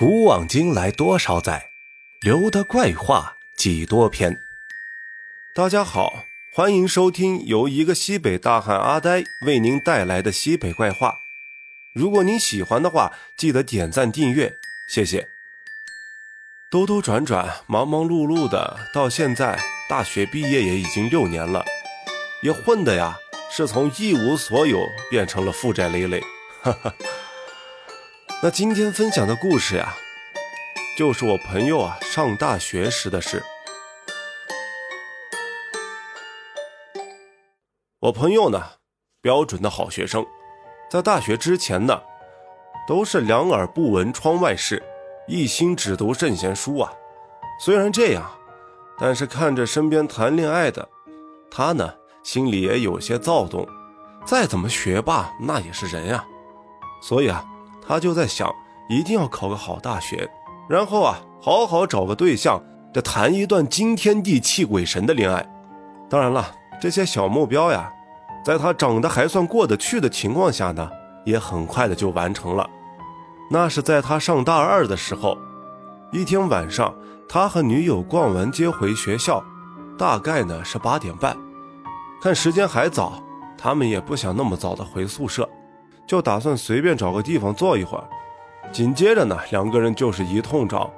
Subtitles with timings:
[0.00, 1.72] 古往今来多少载，
[2.22, 4.40] 留得怪话几多篇。
[5.54, 11.16] 大家好，欢迎收听由一个西北大汉阿呆为您带来的西北怪话。
[11.94, 14.56] 如果您喜欢的话，记得点赞订阅，
[14.88, 15.28] 谢谢。
[16.70, 21.62] 兜兜转转，忙忙碌碌的，到现在大学毕业也已经六年了，
[22.42, 23.18] 也混的呀，
[23.50, 24.80] 是从一无所有
[25.10, 26.22] 变成了负债累累。
[26.62, 26.94] 哈哈。
[28.42, 29.94] 那今天分享的故事呀，
[30.96, 33.42] 就是我朋友啊上大学时的事。
[38.00, 38.58] 我朋友呢，
[39.20, 40.24] 标准的好学生，
[40.90, 42.00] 在大学之前呢，
[42.88, 44.82] 都是两耳不闻窗外事，
[45.28, 46.90] 一心只读圣贤书啊。
[47.62, 48.24] 虽然这样，
[48.98, 50.88] 但是看着身边谈恋爱的
[51.50, 53.68] 他呢，心里也有些躁动。
[54.24, 56.24] 再怎么学霸，那也是人呀，
[57.02, 57.44] 所以啊。
[57.90, 58.54] 他就在想，
[58.88, 60.30] 一定要考个好大学，
[60.68, 62.62] 然后啊，好好找个对象，
[62.94, 65.44] 这谈一段惊天地泣鬼神的恋爱。
[66.08, 67.92] 当然了，这些小目标呀，
[68.44, 70.88] 在他长得还算过得去的情况下呢，
[71.24, 72.64] 也很快的就完成了。
[73.50, 75.36] 那是在他上大二的时候，
[76.12, 76.94] 一天晚上，
[77.28, 79.42] 他和女友逛完街回学校，
[79.98, 81.36] 大概呢是八点半，
[82.22, 83.20] 看时间还早，
[83.58, 85.50] 他们也不想那么早的回宿舍。
[86.10, 88.02] 就打算随便找个地方坐一会儿，
[88.72, 90.90] 紧接着呢，两个人就是一通找，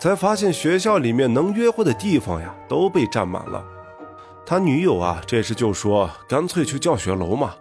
[0.00, 3.64] 才发现学校里面能约会的地方呀都被占满了。
[4.44, 7.54] 他女友啊，这时就说干脆去教学楼嘛，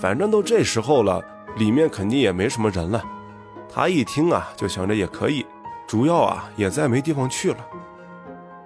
[0.00, 1.22] 反正都这时候了，
[1.58, 3.04] 里面肯定也没什么人了。
[3.68, 5.44] 他一听啊，就想着也可以，
[5.86, 7.58] 主要啊也再没地方去了。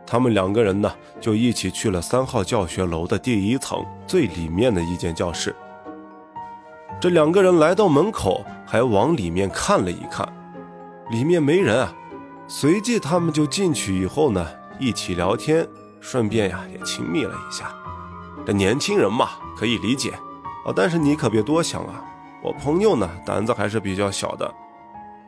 [0.06, 5.52] 他们两个人呢，就一起去了三号教学楼的第一层最里面的一间教室。
[7.00, 10.26] 这两个人来到门口，还往里面看了一看，
[11.10, 11.92] 里面没人啊。
[12.46, 14.46] 随即他们就进去以后呢，
[14.78, 15.66] 一起聊天，
[16.00, 17.74] 顺便呀也亲密了一下。
[18.46, 20.10] 这年轻人嘛，可以理解
[20.64, 20.72] 啊。
[20.74, 22.02] 但是你可别多想啊，
[22.42, 24.50] 我朋友呢胆子还是比较小的，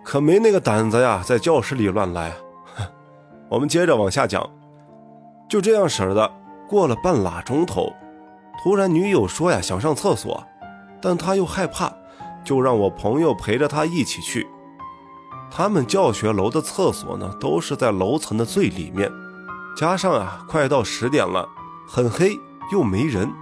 [0.02, 2.32] 可没那个胆子呀，在教室里乱来。
[3.48, 4.48] 我们接着往下讲，
[5.48, 6.30] 就这样式儿的，
[6.68, 7.92] 过了半拉钟头，
[8.62, 10.42] 突然女友说呀想上厕所。
[11.08, 11.92] 但他又害怕，
[12.44, 14.44] 就让我朋友陪着他一起去。
[15.48, 19.08] 他们教学楼的厕所呢，都是在楼层的最里面，
[19.76, 21.48] 加上啊，快到十点了，
[21.86, 22.32] 很黑
[22.72, 23.32] 又没人。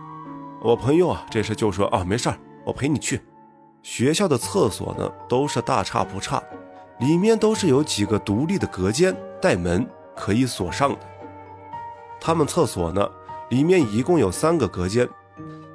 [0.61, 2.37] 我朋友啊，这时就说啊，没事儿，
[2.67, 3.23] 我陪你去。
[3.83, 6.43] 学校的厕所呢，都是大差不差，
[7.01, 10.99] 里面都是有几个独立的隔间，带门可以锁上的。
[12.21, 13.09] 他们厕所呢，
[13.49, 15.09] 里面一共有三个隔间。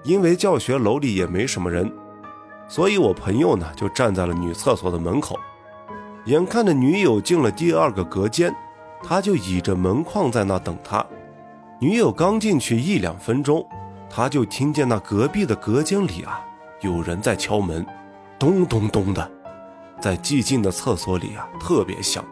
[0.04, 1.92] 因为教学楼里也没什么人，
[2.68, 5.38] 所以我朋友呢就站在了女厕所的门口，
[6.26, 8.56] 眼看着女友进了第二个隔间，
[9.04, 11.06] 他就倚着门框在那等她。
[11.80, 13.66] 女友刚进去一两分钟，
[14.10, 16.42] 他就听见那隔壁的隔间里啊
[16.82, 17.86] 有人在敲门，
[18.38, 19.32] 咚咚咚的，
[20.02, 22.24] 在寂静的厕所里啊特别响。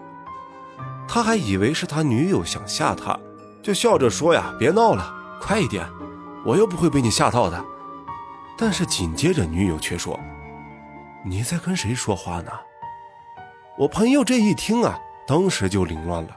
[1.08, 3.18] 他还以为是他女友想吓他，
[3.62, 5.86] 就笑着说呀：“别闹了，快一点。”
[6.46, 7.64] 我又不会被你吓到的，
[8.58, 10.20] 但是紧接着女友却说
[11.26, 12.52] ：“你在跟谁说话呢？”
[13.78, 14.98] 我朋友这一听啊，
[15.28, 16.36] 当时就凌乱了，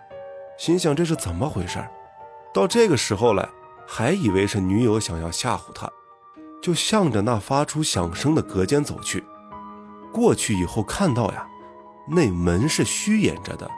[0.59, 1.78] 心想这是怎么回事？
[2.53, 3.49] 到这个时候了，
[3.87, 5.89] 还以为是女友想要吓唬他，
[6.60, 9.25] 就向着那发出响声的隔间走去。
[10.12, 11.47] 过去以后看到呀，
[12.09, 13.71] 那门是虚掩着的。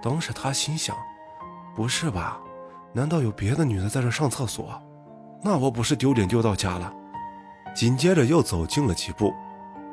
[0.00, 0.96] 当时他心想
[1.74, 2.40] ：“不是吧？
[2.92, 4.80] 难道有别的女的在这上厕所？”
[5.44, 6.90] 那我不是丢脸丢到家了？
[7.74, 9.34] 紧接着又走近了几步，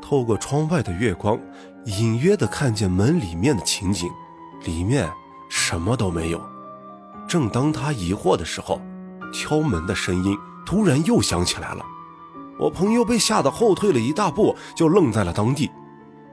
[0.01, 1.37] 透过窗外的月光，
[1.85, 4.09] 隐约的看见门里面的情景，
[4.63, 5.11] 里面
[5.49, 6.41] 什么都没有。
[7.27, 8.79] 正当他疑惑的时候，
[9.33, 11.85] 敲门的声音突然又响起来了。
[12.57, 15.69] 我朋友被吓得后退了一大步，就愣在了当地，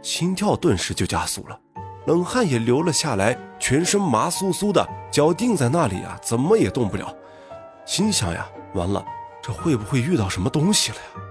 [0.00, 1.58] 心跳顿时就加速了，
[2.06, 7.12] 冷汗也流了下来，全身麻酥酥的，脚定在那里啊，怎么也动不了。
[7.84, 8.46] 心想呀。
[8.74, 9.04] 完了，
[9.42, 11.22] 这会不会遇到什么东西了呀？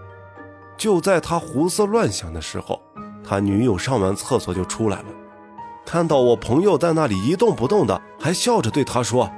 [0.77, 2.81] 就在他胡思乱想的时候，
[3.23, 5.05] 他女友上完厕所就出来了，
[5.85, 9.29] 看到我朋友在那里一动不动的，还笑着对他说：“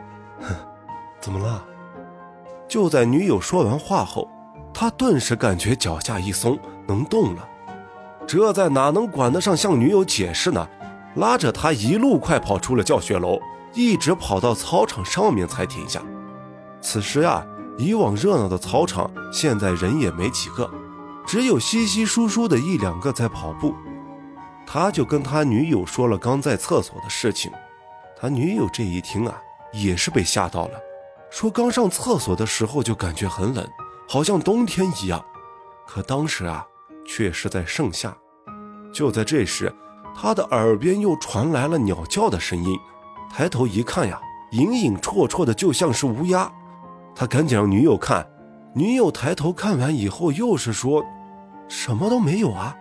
[0.42, 0.54] 哼，
[1.22, 1.64] 怎么了？”
[2.68, 4.30] 就在女友说完话后，
[4.74, 7.48] 他顿时感觉脚下一松，能动了。
[8.28, 10.68] 这在哪能管得上向女友解释呢？
[11.16, 13.40] 拉着他一路快跑出了教学楼，
[13.74, 16.02] 一直跑到操场上面才停下。
[16.82, 17.46] 此时呀。
[17.80, 20.70] 以往热闹的操场，现在人也没几个，
[21.26, 23.74] 只有稀稀疏疏的一两个在跑步。
[24.68, 27.50] 他就跟他女友说了刚在厕所的事情。
[28.20, 29.42] 他女友这一听啊，
[29.72, 30.74] 也是被吓到了，
[31.32, 33.66] 说刚上厕所的时候就感觉很冷，
[34.10, 35.24] 好像冬天一样。
[35.88, 36.68] 可当时啊，
[37.08, 38.14] 却是在盛夏。
[38.92, 39.74] 就在这时，
[40.14, 42.78] 他的耳边又传来了鸟叫的声音。
[43.32, 44.20] 抬头一看呀，
[44.52, 46.52] 隐隐绰绰的，就像是乌鸦。
[47.16, 48.26] 他赶紧让女友看，
[48.74, 51.04] 女友抬头看完以后，又是说，
[51.68, 52.76] 什么都没有啊。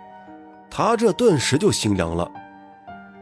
[0.71, 2.31] 他这顿时就心凉了。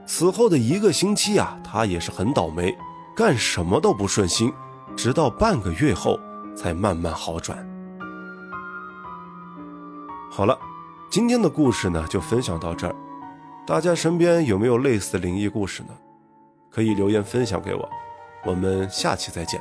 [0.04, 2.76] 此后的一个星期啊，他也是很倒霉，
[3.16, 4.52] 干什么都不顺心，
[4.96, 6.18] 直到半个月后
[6.54, 7.58] 才慢慢好转。
[10.30, 10.58] 好了，
[11.10, 12.94] 今天的故事呢就分享到这儿。
[13.66, 15.88] 大家身边有没有类似的灵异故事呢？
[16.70, 17.88] 可以留言分享给我。
[18.44, 19.60] 我们下期再见。